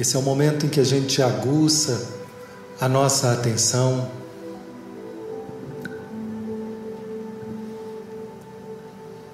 [0.00, 2.08] Esse é o momento em que a gente aguça
[2.80, 4.10] a nossa atenção.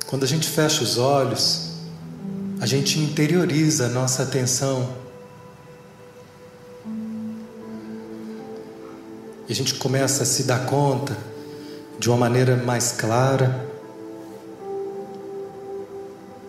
[0.08, 1.70] Quando a gente fecha os olhos,
[2.60, 4.92] a gente interioriza a nossa atenção.
[9.48, 11.16] E a gente começa a se dar conta
[11.96, 13.68] de uma maneira mais clara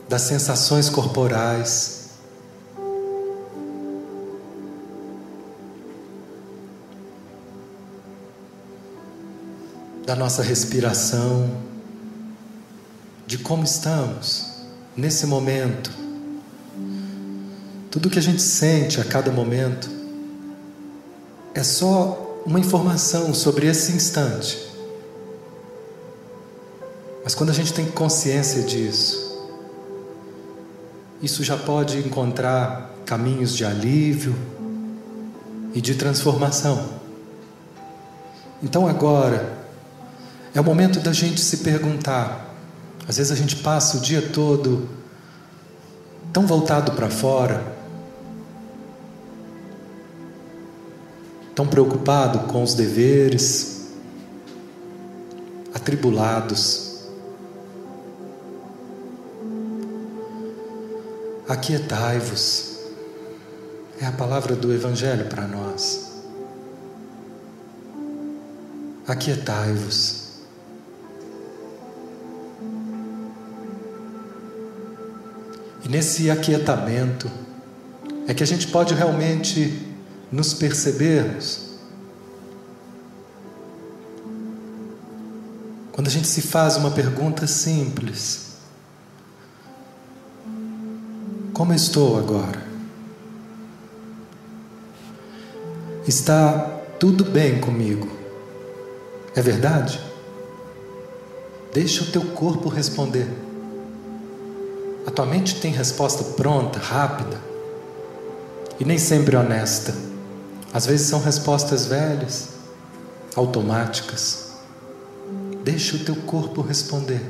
[0.10, 1.97] das sensações corporais.
[10.08, 11.52] Da nossa respiração,
[13.26, 14.64] de como estamos
[14.96, 15.92] nesse momento.
[17.92, 19.90] Tudo que a gente sente a cada momento
[21.54, 24.58] é só uma informação sobre esse instante.
[27.22, 29.46] Mas quando a gente tem consciência disso,
[31.22, 34.34] isso já pode encontrar caminhos de alívio
[35.74, 36.96] e de transformação.
[38.64, 39.67] Então agora
[40.58, 42.52] é o momento da gente se perguntar.
[43.08, 44.90] Às vezes a gente passa o dia todo
[46.34, 47.64] tão voltado para fora,
[51.54, 53.92] tão preocupado com os deveres,
[55.76, 57.04] atribulados.
[61.48, 62.78] Aquietai-vos.
[64.02, 66.14] É a palavra do Evangelho para nós.
[69.08, 70.27] Aquietai-vos.
[75.88, 77.32] E nesse aquietamento
[78.28, 79.82] é que a gente pode realmente
[80.30, 81.78] nos percebermos.
[85.94, 88.48] Quando a gente se faz uma pergunta simples,
[91.58, 92.62] Como estou agora?
[96.08, 96.60] Está
[97.00, 98.08] tudo bem comigo?
[99.36, 100.00] É verdade?
[101.74, 103.47] Deixa o teu corpo responder.
[105.08, 107.42] A tua mente tem resposta pronta, rápida
[108.78, 109.96] e nem sempre honesta.
[110.74, 112.50] Às vezes são respostas velhas,
[113.34, 114.52] automáticas.
[115.64, 117.22] Deixa o teu corpo responder.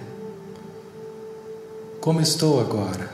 [2.01, 3.11] Como estou agora?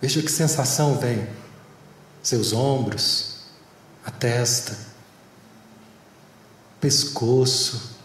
[0.00, 1.28] Veja que sensação vem.
[2.22, 3.40] Seus ombros,
[4.02, 4.93] a testa,
[6.84, 7.96] pescoço,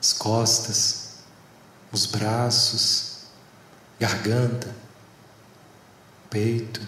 [0.00, 1.16] as costas,
[1.92, 3.26] os braços,
[4.00, 4.74] garganta,
[6.30, 6.80] peito,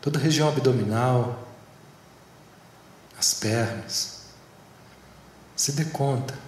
[0.00, 1.48] toda a região abdominal,
[3.18, 4.20] as pernas.
[5.56, 6.38] Se dê conta.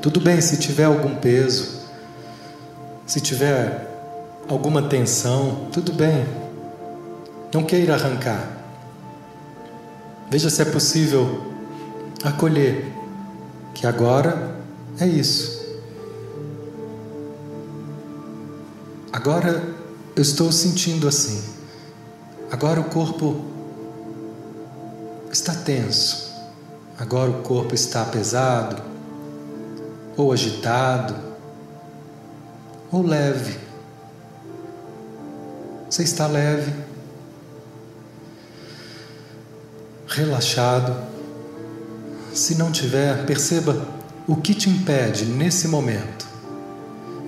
[0.00, 1.81] Tudo bem se tiver algum peso,
[3.12, 3.86] se tiver
[4.48, 6.26] alguma tensão, tudo bem.
[7.52, 8.64] Não queira arrancar.
[10.30, 11.42] Veja se é possível
[12.24, 12.90] acolher
[13.74, 14.56] que agora
[14.98, 15.62] é isso.
[19.12, 19.62] Agora
[20.16, 21.44] eu estou sentindo assim.
[22.50, 23.44] Agora o corpo
[25.30, 26.32] está tenso.
[26.98, 28.82] Agora o corpo está pesado
[30.16, 31.31] ou agitado,
[32.92, 33.58] ou leve.
[35.88, 36.72] Você está leve,
[40.06, 40.94] relaxado.
[42.34, 43.88] Se não tiver, perceba
[44.28, 46.26] o que te impede nesse momento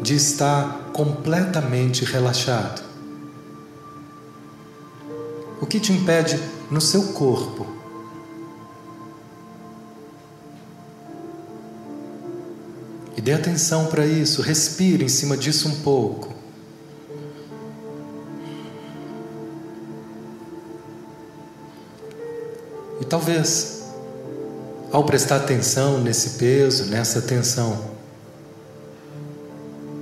[0.03, 2.83] de estar completamente relaxado.
[5.61, 6.39] O que te impede
[6.71, 7.84] no seu corpo
[13.25, 16.35] dê atenção para isso, respire em cima disso um pouco.
[23.01, 23.85] E talvez,
[24.93, 27.93] ao prestar atenção nesse peso, nessa tensão,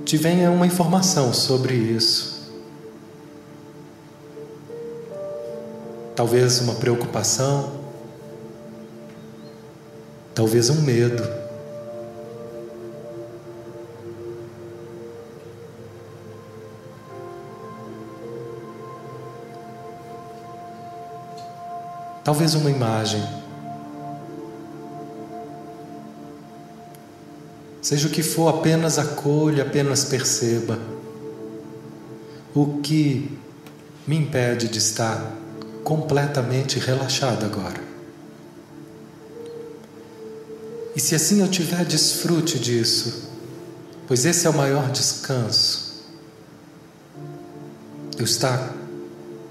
[0.03, 2.51] te venha uma informação sobre isso.
[6.13, 7.71] Talvez uma preocupação,
[10.35, 11.42] talvez um medo.
[22.23, 23.23] Talvez uma imagem.
[27.81, 30.79] Seja o que for, apenas acolha, apenas perceba.
[32.55, 33.35] o que
[34.05, 35.35] me impede de estar
[35.83, 37.81] completamente relaxado agora.
[40.95, 43.29] E se assim eu tiver, desfrute disso,
[44.07, 46.03] pois esse é o maior descanso.
[48.19, 48.71] Eu estar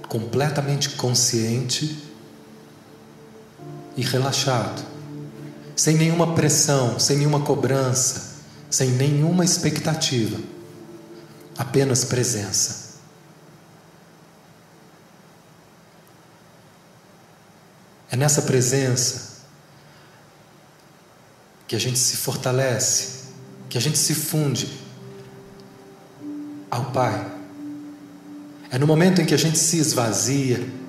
[0.09, 2.12] completamente consciente
[3.97, 4.83] e relaxado,
[5.77, 8.33] sem nenhuma pressão, sem nenhuma cobrança,
[8.71, 10.39] sem nenhuma expectativa,
[11.59, 12.93] apenas presença.
[18.11, 19.33] É nessa presença
[21.67, 23.23] que a gente se fortalece,
[23.71, 24.79] que a gente se funde
[26.71, 27.31] ao Pai.
[28.71, 30.82] É no momento em que a gente se esvazia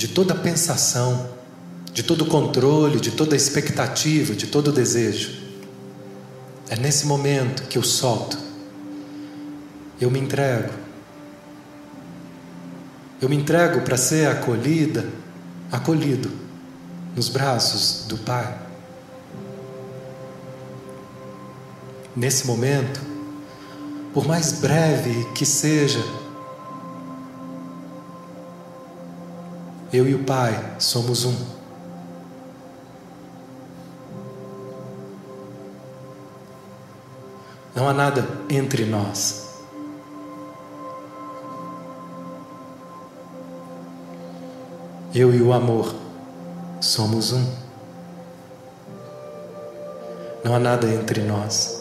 [0.00, 1.28] de toda pensação,
[1.92, 5.30] de todo controle, de toda expectativa, de todo desejo.
[6.70, 8.38] É nesse momento que eu solto,
[10.00, 10.72] eu me entrego.
[13.20, 15.06] Eu me entrego para ser acolhida
[15.70, 16.30] acolhido
[17.14, 18.58] nos braços do Pai.
[22.16, 23.02] Nesse momento,
[24.14, 26.02] por mais breve que seja,
[29.92, 31.34] eu e o Pai somos um.
[37.74, 39.62] Não há nada entre nós.
[45.12, 45.92] Eu e o amor
[46.80, 47.44] somos um.
[50.44, 51.80] Não há nada entre nós.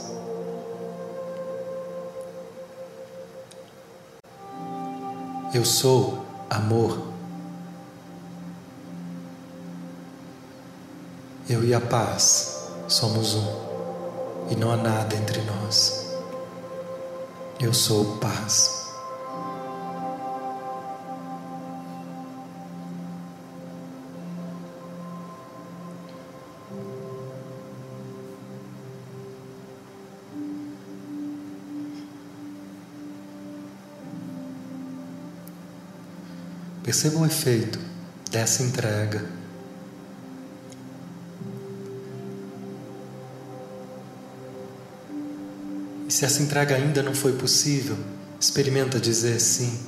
[5.53, 7.08] Eu sou amor.
[11.49, 14.51] Eu e a paz somos um.
[14.51, 16.15] E não há nada entre nós.
[17.59, 18.87] Eu sou paz.
[36.83, 37.79] Perceba o efeito
[38.29, 39.38] dessa entrega.
[46.19, 47.95] Se essa entrega ainda não foi possível,
[48.37, 49.79] experimenta dizer sim.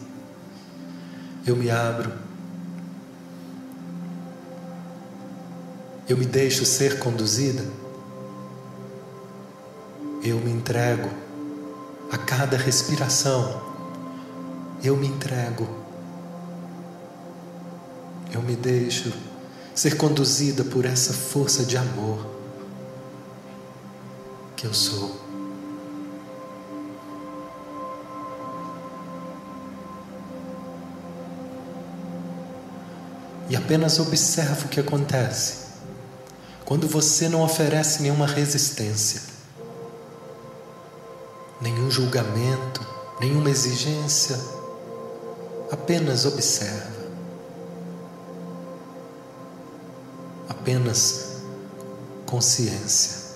[1.45, 2.09] Eu me abro.
[6.07, 7.65] Eu me deixo ser conduzida.
[10.23, 11.09] Eu me entrego
[12.09, 13.61] a cada respiração.
[14.81, 15.67] Eu me entrego
[18.33, 19.11] eu me deixo
[19.75, 22.25] ser conduzida por essa força de amor
[24.55, 25.30] que eu sou.
[33.51, 35.57] E apenas observa o que acontece
[36.63, 39.21] quando você não oferece nenhuma resistência,
[41.59, 42.79] nenhum julgamento,
[43.19, 44.39] nenhuma exigência,
[45.69, 47.01] apenas observa.
[50.61, 51.41] apenas
[52.27, 53.30] consciência.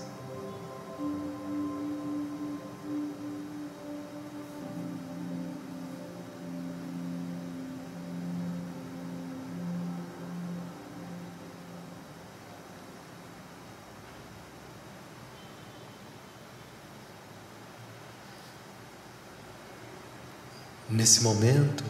[21.05, 21.83] Nesse momento,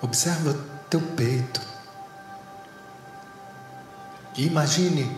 [0.00, 0.58] observa
[0.88, 1.60] teu peito.
[4.34, 5.14] E imagine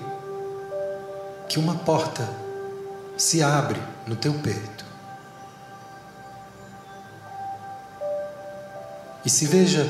[1.49, 2.28] que uma porta
[3.17, 4.85] se abre no teu peito.
[9.25, 9.88] E se veja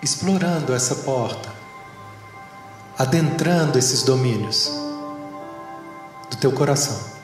[0.00, 1.50] explorando essa porta,
[2.96, 4.70] adentrando esses domínios
[6.30, 7.17] do teu coração.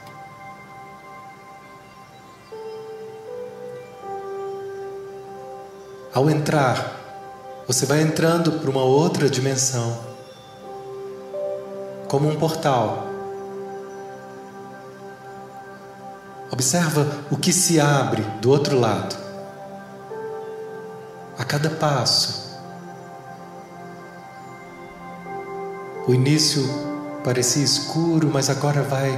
[6.15, 6.95] Ao entrar,
[7.67, 9.99] você vai entrando para uma outra dimensão
[12.07, 13.09] como um portal.
[16.53, 19.17] Observa o que se abre do outro lado.
[21.37, 22.61] A cada passo.
[26.07, 26.63] O início
[27.25, 29.11] parecia escuro, mas agora vai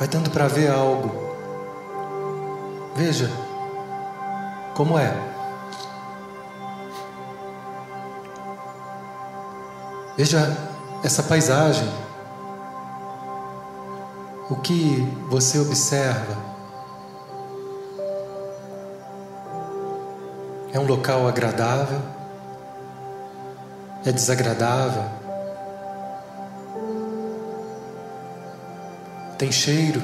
[0.00, 1.14] vai dando para ver algo.
[2.96, 3.43] Veja
[4.74, 5.34] como ela.
[10.16, 10.56] Veja
[11.02, 11.88] essa paisagem.
[14.50, 16.36] O que você observa
[20.72, 22.00] é um local agradável?
[24.04, 25.04] É desagradável?
[29.38, 30.02] Tem cheiro?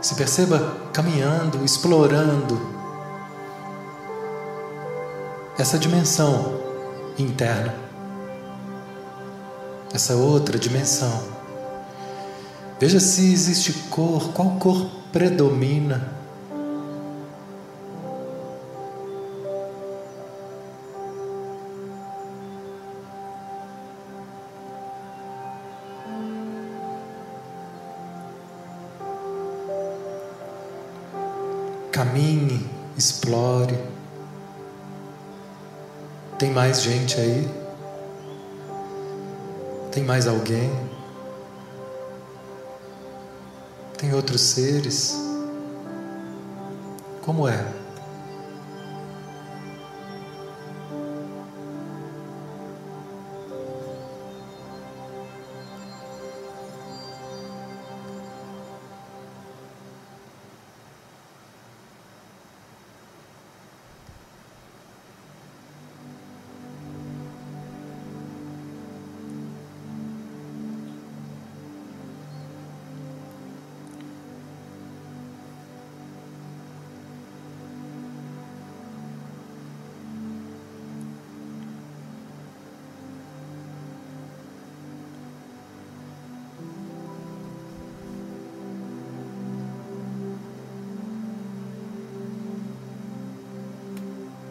[0.00, 2.58] Se perceba caminhando, explorando
[5.58, 6.58] essa dimensão
[7.18, 7.74] interna,
[9.92, 11.22] essa outra dimensão.
[12.78, 16.19] Veja se existe cor, qual cor predomina.
[36.60, 37.48] Mais gente aí?
[39.90, 40.70] Tem mais alguém?
[43.96, 45.16] Tem outros seres?
[47.22, 47.64] Como é?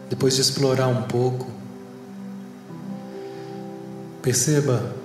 [0.09, 1.47] Depois de explorar um pouco,
[4.21, 4.95] perceba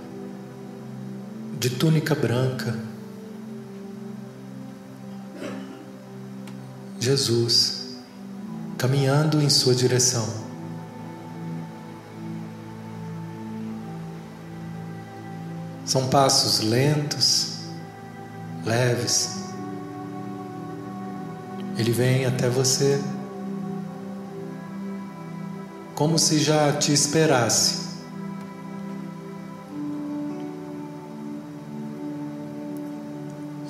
[1.61, 2.76] de túnica branca,
[6.99, 7.99] Jesus
[8.78, 10.26] caminhando em sua direção.
[15.84, 17.61] São passos lentos,
[18.64, 19.44] leves.
[21.76, 23.00] Ele vem até você
[25.94, 27.84] como se já te esperasse.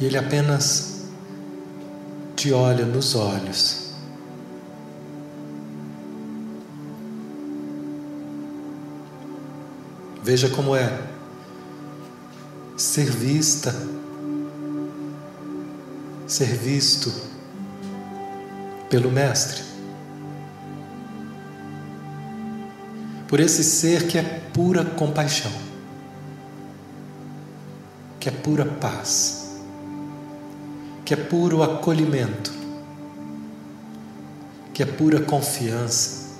[0.00, 1.04] E ele apenas
[2.34, 3.84] te olha nos olhos.
[10.22, 11.02] Veja como é
[12.76, 13.74] ser vista,
[16.26, 17.12] ser visto
[18.88, 19.73] pelo Mestre.
[23.34, 25.50] Por esse ser que é pura compaixão,
[28.20, 29.58] que é pura paz,
[31.04, 32.52] que é puro acolhimento,
[34.72, 36.38] que é pura confiança,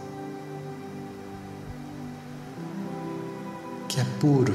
[3.88, 4.54] que é puro.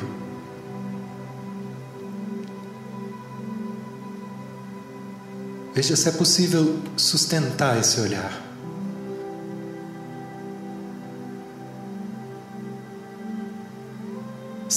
[5.75, 8.48] Veja se é possível sustentar esse olhar.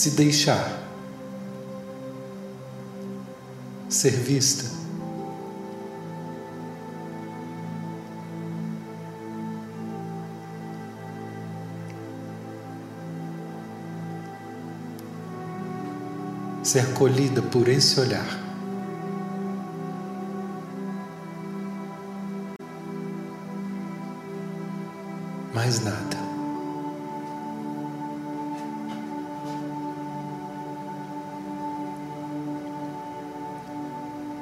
[0.03, 0.83] Se deixar
[3.89, 4.69] ser vista.
[16.65, 18.27] Ser acolhida por esse olhar.
[25.55, 26.12] Mais nada.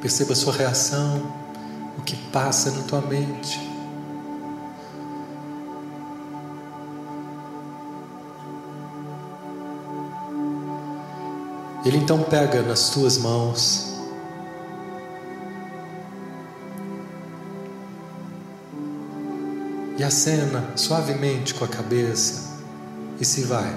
[0.01, 1.31] Perceba a sua reação,
[1.99, 3.71] o que passa na tua mente.
[11.85, 13.91] Ele então pega nas tuas mãos
[19.99, 22.59] e acena suavemente com a cabeça
[23.21, 23.75] e se vai.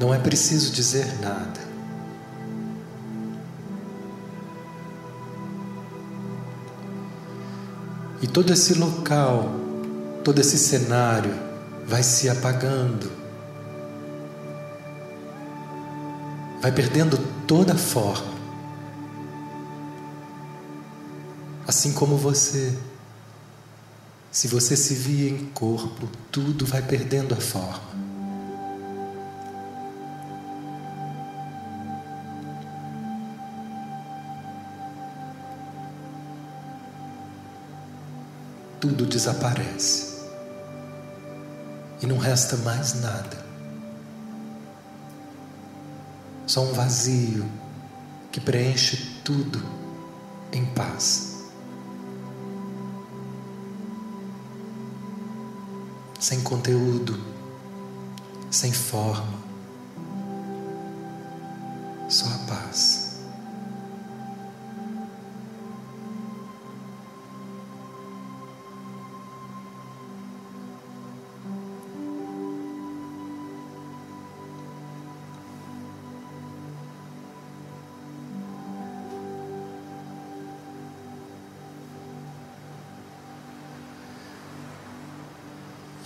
[0.00, 1.67] Não é preciso dizer nada.
[8.20, 9.48] E todo esse local,
[10.24, 11.32] todo esse cenário
[11.86, 13.10] vai se apagando,
[16.60, 18.38] vai perdendo toda a forma.
[21.66, 22.76] Assim como você.
[24.32, 28.07] Se você se via em corpo, tudo vai perdendo a forma.
[38.80, 40.18] Tudo desaparece
[42.00, 43.36] e não resta mais nada.
[46.46, 47.44] Só um vazio
[48.32, 49.62] que preenche tudo
[50.52, 51.36] em paz.
[56.20, 57.18] Sem conteúdo,
[58.50, 59.38] sem forma,
[62.08, 62.97] só a paz.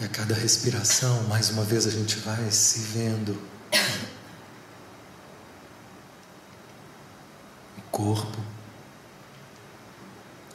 [0.03, 3.41] E a cada respiração, mais uma vez, a gente vai se vendo.
[7.79, 8.37] O corpo,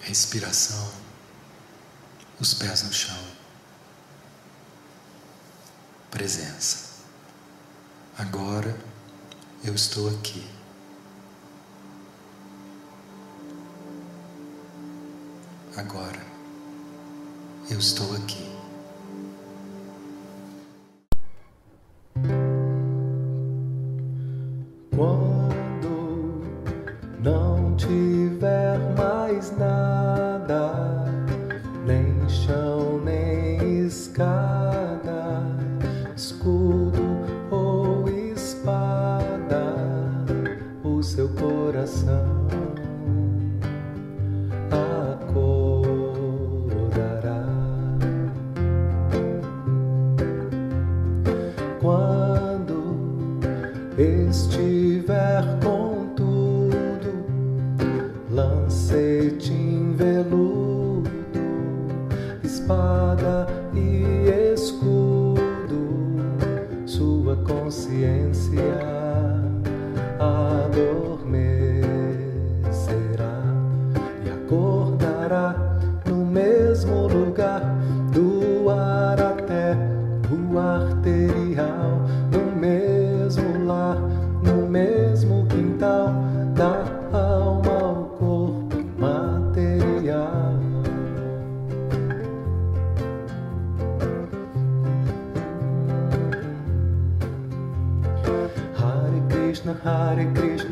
[0.01, 0.91] respiração,
[2.41, 3.23] os pés no chão,
[6.11, 7.05] presença.
[8.17, 8.77] Agora
[9.63, 10.45] eu estou aqui.
[15.77, 16.21] Agora
[17.69, 18.56] eu estou aqui.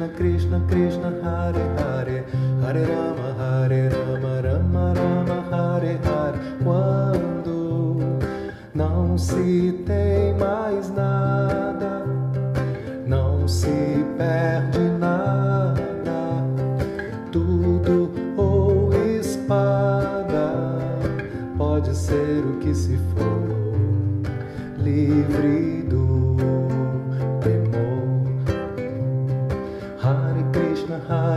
[0.09, 2.25] Krishna Krishna Krishna Hare Hare.
[2.61, 6.39] Hare Rama Hare Rama Rama Rama Hare Hare.
[6.63, 8.19] Quando
[8.73, 9.74] não se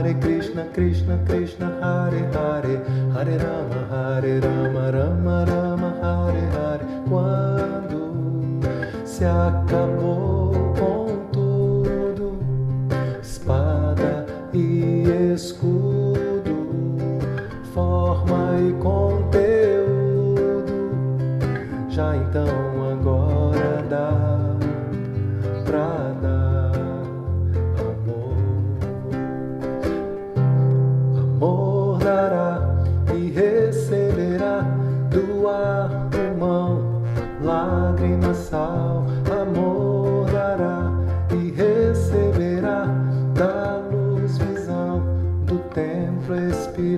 [0.09, 6.85] Hare Krishna, Krishna Krishna, Hare Hare, Hare Rama, Hare Rama, Rama Rama, Hare Hare.
[7.07, 8.03] Quando
[9.05, 9.98] se acaba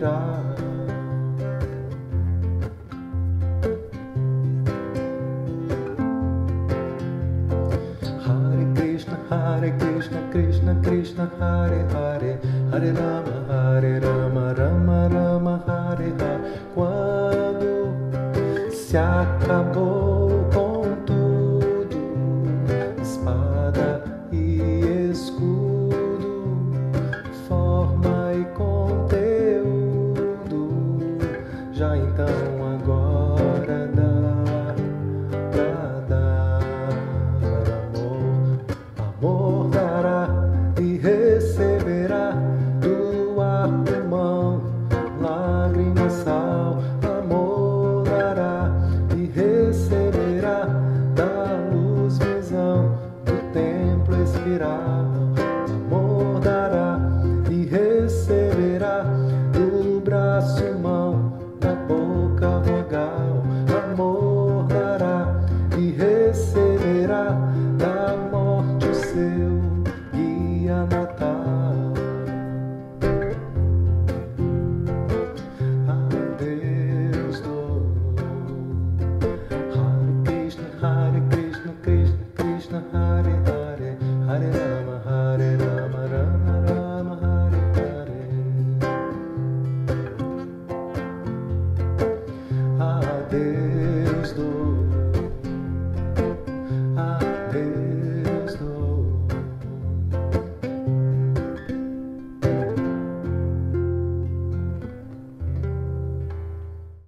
[0.01, 0.40] será.